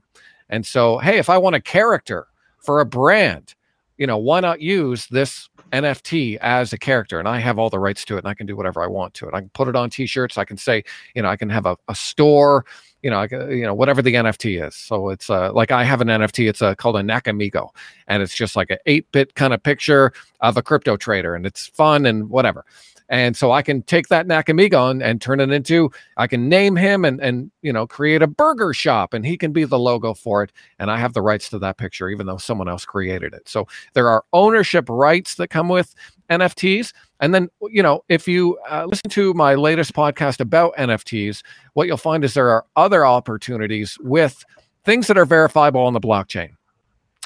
[0.51, 2.27] And so, hey, if I want a character
[2.59, 3.55] for a brand,
[3.97, 7.19] you know, why not use this NFT as a character?
[7.19, 9.15] And I have all the rights to it and I can do whatever I want
[9.15, 9.35] to it.
[9.35, 10.39] I can put it on t-shirts.
[10.39, 12.65] I can say, you know, I can have a, a store,
[13.03, 14.75] you know, I can, you know, whatever the NFT is.
[14.75, 16.49] So it's uh, like I have an NFT.
[16.49, 17.69] It's uh, called a Nakamigo,
[18.09, 21.67] and it's just like an eight-bit kind of picture of a crypto trader, and it's
[21.69, 22.65] fun and whatever.
[23.09, 26.77] And so I can take that Nakamigo and, and turn it into, I can name
[26.77, 30.13] him and, and, you know, create a burger shop and he can be the logo
[30.15, 30.53] for it.
[30.79, 33.49] And I have the rights to that picture, even though someone else created it.
[33.49, 35.95] So there are ownership rights that come with
[36.31, 36.93] NFTs.
[37.21, 41.43] And then, you know, if you uh, listen to my latest podcast about NFTs,
[41.73, 44.45] what you'll find is there are other opportunities with
[44.85, 46.51] things that are verifiable on the blockchain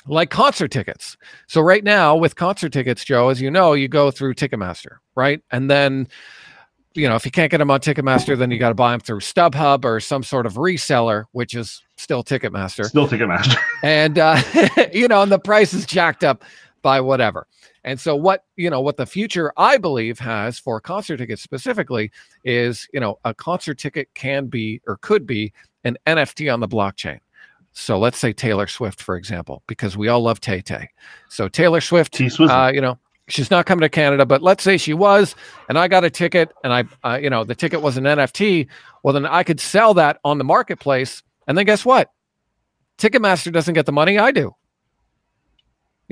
[0.07, 1.17] like concert tickets.
[1.47, 5.41] So right now with concert tickets, Joe, as you know, you go through Ticketmaster, right?
[5.51, 6.09] And then
[6.95, 9.01] you know, if you can't get them on Ticketmaster, then you got to buy them
[9.01, 12.85] through StubHub or some sort of reseller, which is still Ticketmaster.
[12.85, 13.57] Still Ticketmaster.
[13.83, 14.43] and uh,
[14.93, 16.45] you know, and the price is jacked up
[16.83, 17.47] by whatever.
[17.85, 22.11] And so what, you know, what the future I believe has for concert tickets specifically
[22.45, 25.53] is, you know, a concert ticket can be or could be
[25.85, 27.19] an NFT on the blockchain.
[27.73, 30.89] So let's say Taylor Swift, for example, because we all love Tay Tay.
[31.29, 34.93] So Taylor Swift, uh, you know, she's not coming to Canada, but let's say she
[34.93, 35.35] was,
[35.69, 38.69] and I got a ticket, and I, uh, you know, the ticket was an NFT.
[39.03, 42.11] Well, then I could sell that on the marketplace, and then guess what?
[42.99, 44.55] Ticketmaster doesn't get the money I do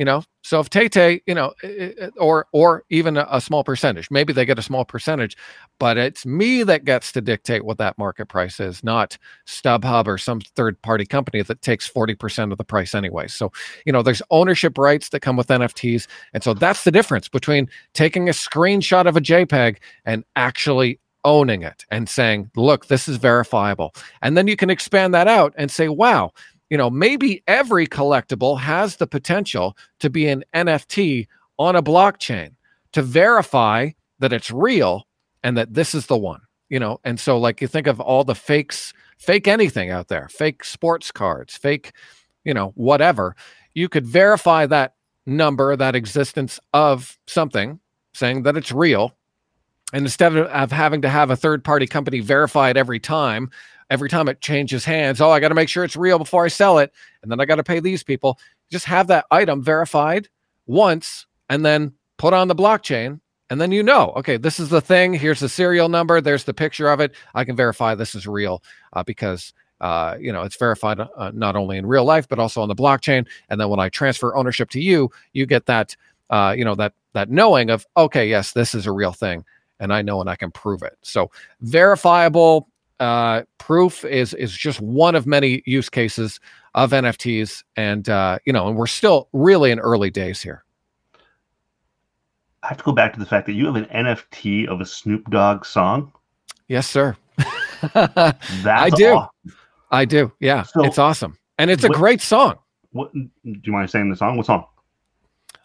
[0.00, 0.22] you know?
[0.42, 4.10] So if tay you know eh, eh, eh, or or even a, a, small percentage
[4.10, 5.36] maybe they get a small percentage
[5.78, 10.16] but it's me that gets to dictate what that market price is not stubhub or
[10.16, 13.28] some third party company that takes 40% of the price anyway.
[13.28, 13.52] So
[13.84, 17.68] you know there's ownership rights that come with nfts and so that's the difference between
[17.92, 23.18] taking a screenshot of a jpeg and actually owning it and saying look this is
[23.18, 23.94] verifiable.
[24.22, 26.32] And then you can expand that out and say wow
[26.70, 31.26] you know, maybe every collectible has the potential to be an NFT
[31.58, 32.54] on a blockchain
[32.92, 35.06] to verify that it's real
[35.42, 37.00] and that this is the one, you know.
[37.04, 41.10] And so, like, you think of all the fakes, fake anything out there, fake sports
[41.10, 41.92] cards, fake,
[42.44, 43.34] you know, whatever.
[43.74, 44.94] You could verify that
[45.26, 47.80] number, that existence of something,
[48.14, 49.16] saying that it's real.
[49.92, 53.50] And instead of having to have a third party company verify it every time,
[53.90, 55.20] every time it changes hands.
[55.20, 56.92] Oh, I got to make sure it's real before I sell it.
[57.22, 58.38] And then I got to pay these people.
[58.70, 60.28] Just have that item verified
[60.66, 63.20] once and then put on the blockchain.
[63.50, 65.12] And then you know, okay, this is the thing.
[65.12, 66.20] Here's the serial number.
[66.20, 67.12] There's the picture of it.
[67.34, 71.56] I can verify this is real uh, because uh, you know it's verified uh, not
[71.56, 73.26] only in real life but also on the blockchain.
[73.48, 75.96] And then when I transfer ownership to you, you get that
[76.28, 79.44] uh, you know that that knowing of okay, yes, this is a real thing,
[79.80, 80.96] and I know and I can prove it.
[81.02, 82.68] So verifiable
[83.00, 86.38] uh, proof is is just one of many use cases
[86.74, 90.64] of NFTs, and uh, you know, and we're still really in early days here.
[92.62, 94.86] I have to go back to the fact that you have an NFT of a
[94.86, 96.12] Snoop Dogg song.
[96.68, 97.16] Yes, sir.
[97.94, 99.14] I do.
[99.14, 99.28] Awesome.
[99.90, 100.30] I do.
[100.38, 102.58] Yeah, so, it's awesome, and it's what, a great song.
[102.92, 104.36] What do you mind saying the song?
[104.36, 104.66] What song?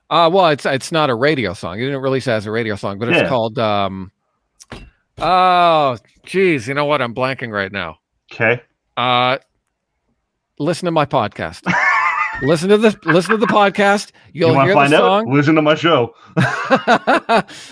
[0.09, 1.79] Uh, well, it's it's not a radio song.
[1.79, 3.27] You didn't release it as a radio song, but it's yeah.
[3.27, 4.11] called um,
[5.17, 6.67] Oh, geez.
[6.67, 7.01] You know what?
[7.01, 7.97] I'm blanking right now.
[8.31, 8.61] Okay.
[8.97, 9.37] Uh,
[10.59, 11.61] listen to my podcast.
[12.41, 14.11] listen to the listen to the podcast.
[14.33, 15.27] You'll you hear find the song.
[15.27, 15.33] Out?
[15.33, 16.15] Listen to my show.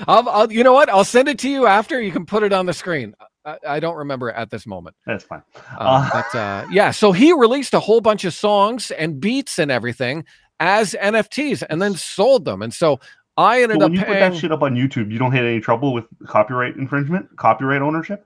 [0.08, 0.90] I'll, I'll, you know what?
[0.90, 2.02] I'll send it to you after.
[2.02, 3.14] You can put it on the screen.
[3.46, 4.96] I, I don't remember at this moment.
[5.06, 5.44] That's fine.
[5.78, 9.70] Uh, but uh, yeah, so he released a whole bunch of songs and beats and
[9.70, 10.26] everything
[10.60, 12.62] as NFTs, and then sold them.
[12.62, 13.00] And so
[13.38, 15.32] I ended so up when you paying, put that shit up on YouTube, you don't
[15.32, 18.26] hit any trouble with copyright infringement, copyright ownership.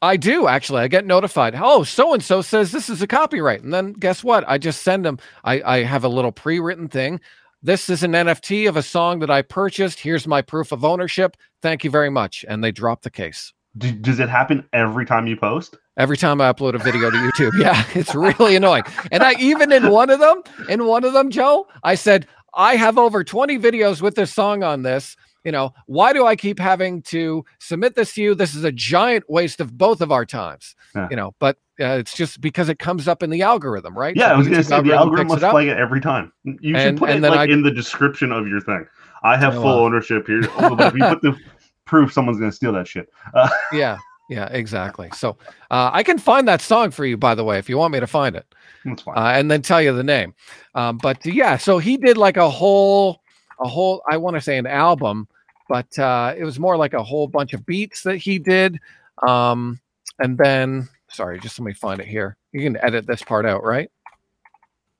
[0.00, 0.82] I do actually.
[0.82, 1.54] I get notified.
[1.56, 4.44] Oh, so and so says this is a copyright, and then guess what?
[4.48, 5.18] I just send them.
[5.44, 7.20] I, I have a little pre-written thing.
[7.62, 9.98] This is an NFT of a song that I purchased.
[9.98, 11.36] Here's my proof of ownership.
[11.62, 13.52] Thank you very much, and they drop the case.
[13.76, 15.76] Do, does it happen every time you post?
[15.98, 17.52] every time I upload a video to YouTube.
[17.58, 18.84] Yeah, it's really annoying.
[19.10, 22.26] And I even in one of them, in one of them, Joe, I said,
[22.58, 25.16] I have over 20 videos with this song on this.
[25.44, 28.34] You know, why do I keep having to submit this to you?
[28.34, 30.74] This is a giant waste of both of our times.
[30.94, 31.06] Yeah.
[31.10, 34.14] You know, but uh, it's just because it comes up in the algorithm, right?
[34.16, 35.54] Yeah, So I was gonna say the algorithm must it up.
[35.56, 36.32] it every time.
[36.42, 38.84] You should put and it like I- in the description of your thing.
[39.22, 39.84] I have Oh, full wow.
[39.84, 40.42] ownership here.
[40.58, 41.36] Oh, if you put the
[41.84, 43.08] proof, someone's gonna steal that shit.
[43.32, 43.96] Uh, Yeah,
[44.28, 45.08] yeah, exactly.
[45.14, 45.38] So
[45.70, 48.00] uh, I can find that song for you, by the way, if you want me
[48.00, 48.44] to find it.
[48.90, 49.16] That's fine.
[49.16, 50.34] uh, and then tell you the name.
[50.74, 53.20] Um, but yeah, so he did like a whole,
[53.60, 55.28] a whole, I want to say an album,
[55.68, 58.78] but uh, it was more like a whole bunch of beats that he did.
[59.26, 59.80] Um,
[60.18, 62.36] and then, sorry, just let me find it here.
[62.52, 63.90] You can edit this part out, right?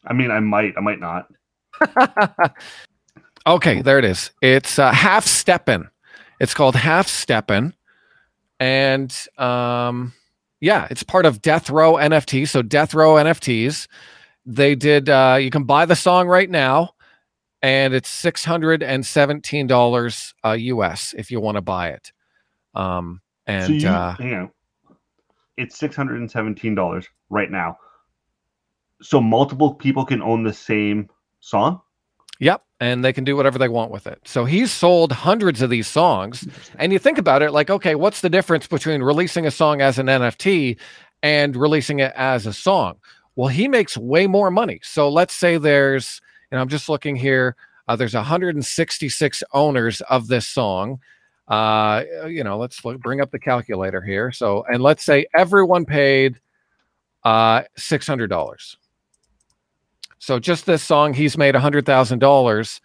[0.06, 1.28] I mean, I might, I might not.
[3.46, 4.30] okay, there it is.
[4.42, 5.88] It's uh, Half Steppin'.
[6.40, 7.74] It's called Half Steppin'.
[8.60, 10.12] And um,
[10.60, 12.48] yeah, it's part of Death Row NFT.
[12.48, 13.86] So Death Row NFTs,
[14.44, 15.08] they did.
[15.08, 16.94] Uh, you can buy the song right now,
[17.62, 22.12] and it's six hundred and seventeen dollars uh, US if you want to buy it.
[22.74, 24.50] Um, and so you, uh, you know,
[25.56, 27.76] it's six hundred and seventeen dollars right now.
[29.00, 31.08] So multiple people can own the same
[31.40, 31.80] song.
[32.40, 34.20] Yep, and they can do whatever they want with it.
[34.24, 36.46] So he's sold hundreds of these songs,
[36.78, 39.98] and you think about it like, okay, what's the difference between releasing a song as
[39.98, 40.78] an NFT
[41.22, 42.96] and releasing it as a song?
[43.36, 44.80] Well, he makes way more money.
[44.82, 50.46] So let's say there's, and I'm just looking here, uh, there's 166 owners of this
[50.46, 51.00] song.
[51.48, 54.30] Uh, you know, let's look, bring up the calculator here.
[54.30, 56.38] So, and let's say everyone paid
[57.24, 58.76] uh, $600.
[60.18, 62.80] So just this song, he's made hundred thousand dollars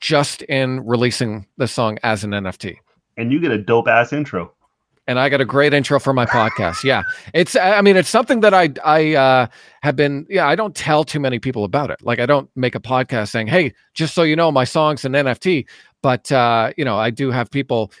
[0.00, 2.76] just in releasing the song as an NFT.
[3.16, 4.52] And you get a dope ass intro.
[5.06, 6.84] And I got a great intro for my podcast.
[6.84, 7.02] Yeah,
[7.34, 7.56] it's.
[7.56, 9.46] I mean, it's something that I I uh,
[9.82, 10.26] have been.
[10.30, 12.00] Yeah, I don't tell too many people about it.
[12.02, 15.12] Like I don't make a podcast saying, "Hey, just so you know, my song's an
[15.12, 15.66] NFT."
[16.02, 17.92] But uh, you know, I do have people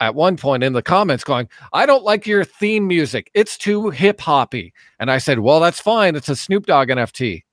[0.00, 3.30] at one point in the comments going, "I don't like your theme music.
[3.34, 6.16] It's too hip hoppy." And I said, "Well, that's fine.
[6.16, 7.44] It's a Snoop Dogg NFT."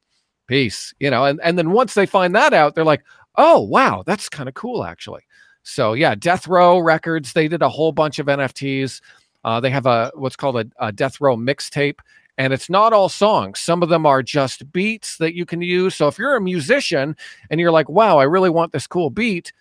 [0.48, 3.04] Peace you know and, and then once they find that out they're like
[3.36, 5.24] oh wow that's kind of cool actually.
[5.64, 9.02] So yeah death row records they did a whole bunch of nfts
[9.44, 12.00] uh, they have a what's called a, a death row mixtape
[12.38, 13.60] and it's not all songs.
[13.60, 15.96] Some of them are just beats that you can use.
[15.96, 17.16] So if you're a musician
[17.50, 19.54] and you're like wow i really want this cool beat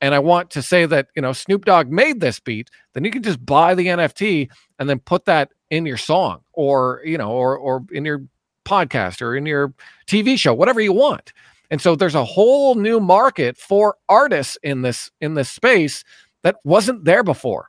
[0.00, 3.10] and i want to say that you know snoop dogg made this beat then you
[3.10, 7.30] can just buy the nft and then put that in your song or you know
[7.30, 8.22] or or in your
[8.64, 9.72] podcast or in your
[10.06, 11.32] TV show, whatever you want.
[11.70, 16.04] And so there's a whole new market for artists in this in this space
[16.42, 17.68] that wasn't there before.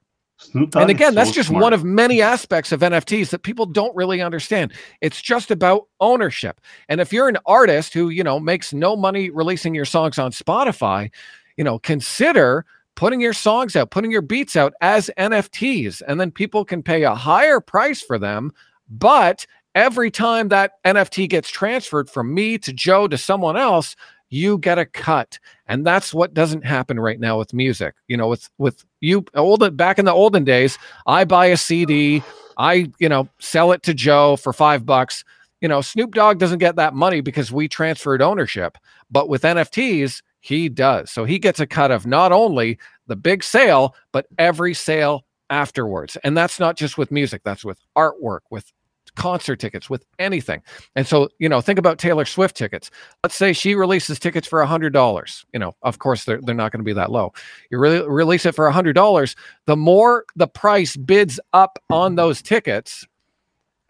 [0.54, 1.64] Dogg and again, that's just smart.
[1.64, 4.74] one of many aspects of NFTs that people don't really understand.
[5.02, 6.60] It's just about ownership.
[6.90, 10.32] And if you're an artist who, you know, makes no money releasing your songs on
[10.32, 11.12] Spotify,
[11.56, 16.32] you know, consider putting your songs out, putting your beats out as NFTs, and then
[16.32, 18.52] people can pay a higher price for them,
[18.90, 23.96] but every time that NFT gets transferred from me to Joe to someone else,
[24.30, 25.38] you get a cut.
[25.68, 27.96] And that's what doesn't happen right now with music.
[28.08, 32.24] You know, with with you old back in the olden days, I buy a CD,
[32.58, 35.24] I, you know, sell it to Joe for 5 bucks.
[35.62, 38.78] You know, Snoop Dogg doesn't get that money because we transferred ownership,
[39.10, 41.10] but with NFTs, he does.
[41.10, 46.18] So he gets a cut of not only the big sale, but every sale afterwards.
[46.24, 48.74] And that's not just with music, that's with artwork, with
[49.16, 50.62] concert tickets, with anything.
[50.96, 52.90] And so, you know, think about Taylor Swift tickets.
[53.24, 55.46] Let's say she releases tickets for a hundred dollars.
[55.54, 57.34] You know, of course they're they're not going to be that low.
[57.70, 59.36] You really release it for a hundred dollars.
[59.66, 63.06] The more the price bids up on those tickets,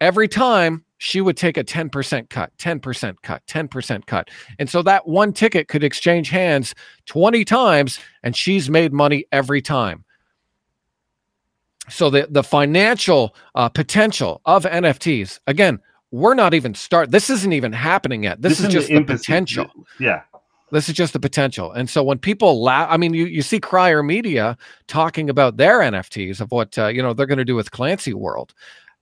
[0.00, 4.30] every time she would take a 10% cut, 10% cut, 10% cut.
[4.58, 6.74] And so that one ticket could exchange hands
[7.06, 10.04] 20 times and she's made money every time
[11.88, 15.80] so the the financial uh, potential of NFTs again
[16.14, 19.24] we're not even start this isn't even happening yet this, is just the, infancy.
[19.24, 19.66] potential
[19.98, 20.22] Yeah.
[20.70, 23.58] this is just the potential and so when people laugh i mean you, you see
[23.58, 24.56] crier media
[24.86, 28.14] talking about their nfts of what uh, you know they're going to do with clancy
[28.14, 28.54] world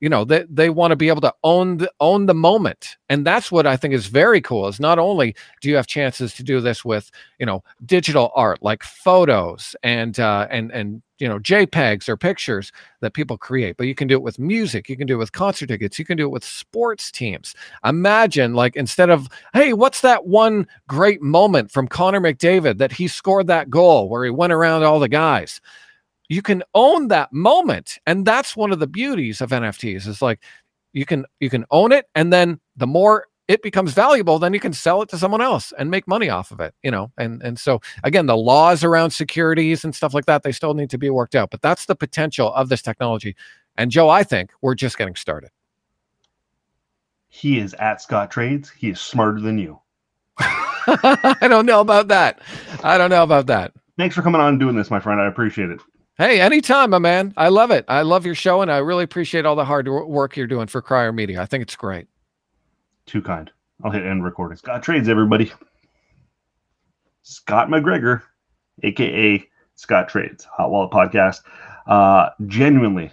[0.02, 2.96] you know they, they want to be able to own the own the moment.
[3.08, 6.34] And that's what i think is very cool is not only do you have chances
[6.34, 11.28] to do this with you know digital art like photos and uh, and and you
[11.28, 14.96] know jpegs or pictures that people create but you can do it with music you
[14.96, 17.54] can do it with concert tickets you can do it with sports teams.
[17.84, 23.06] Imagine like instead of hey what's that one great moment from connor mcdavid that he
[23.06, 25.60] scored that goal where he went around all the guys
[26.32, 30.40] you can own that moment and that's one of the beauties of nfts is like
[30.94, 34.60] you can you can own it and then the more it becomes valuable then you
[34.60, 37.12] can sell it to someone else and make money off of it you know?
[37.18, 40.88] And and so again the laws around securities and stuff like that they still need
[40.90, 43.36] to be worked out but that's the potential of this technology.
[43.76, 45.50] And joe i think we're just getting started.
[47.28, 48.70] He is at scott trades.
[48.70, 49.80] He is smarter than you.
[50.38, 52.40] I don't know about that.
[52.82, 53.72] I don't know about that.
[53.98, 55.20] Thanks for coming on and doing this my friend.
[55.20, 55.80] I appreciate it
[56.18, 57.32] Hey, anytime, my man.
[57.38, 57.86] I love it.
[57.88, 60.82] I love your show, and I really appreciate all the hard work you're doing for
[60.82, 61.40] Crier Media.
[61.40, 62.06] I think it's great.
[63.06, 63.50] Too kind.
[63.82, 64.58] I'll hit end recording.
[64.58, 65.50] Scott Trades, everybody.
[67.22, 68.22] Scott McGregor,
[68.82, 69.42] aka
[69.74, 71.40] Scott Trades, Hot Wallet Podcast.
[71.86, 73.10] Uh, genuinely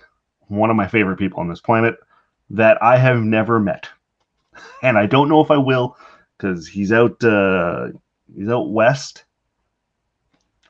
[0.50, 1.96] one of my favorite people on this planet
[2.50, 3.88] that I have never met,
[4.84, 5.96] and I don't know if I will
[6.38, 7.24] because he's out.
[7.24, 7.88] Uh,
[8.36, 9.24] he's out west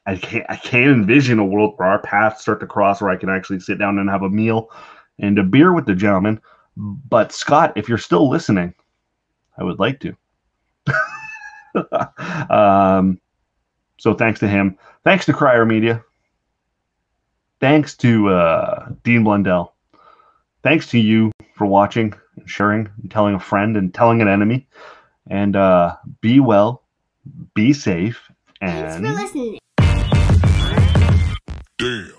[0.10, 3.16] I can't I can't envision a world where our paths start to cross where I
[3.16, 4.72] can actually sit down and have a meal
[5.20, 6.42] and a beer with the gentleman.
[6.76, 8.74] But Scott, if you're still listening,
[9.56, 10.16] I would like to.
[12.50, 13.22] um,
[13.98, 14.80] so thanks to him.
[15.04, 16.04] Thanks to Crier Media.
[17.60, 19.76] Thanks to uh, Dean Blundell.
[20.64, 24.68] Thanks to you for watching and sharing and telling a friend and telling an enemy.
[25.30, 26.82] And uh, be well,
[27.54, 29.06] be safe, and.
[29.06, 29.60] Thanks for listening.
[31.80, 32.19] Damn.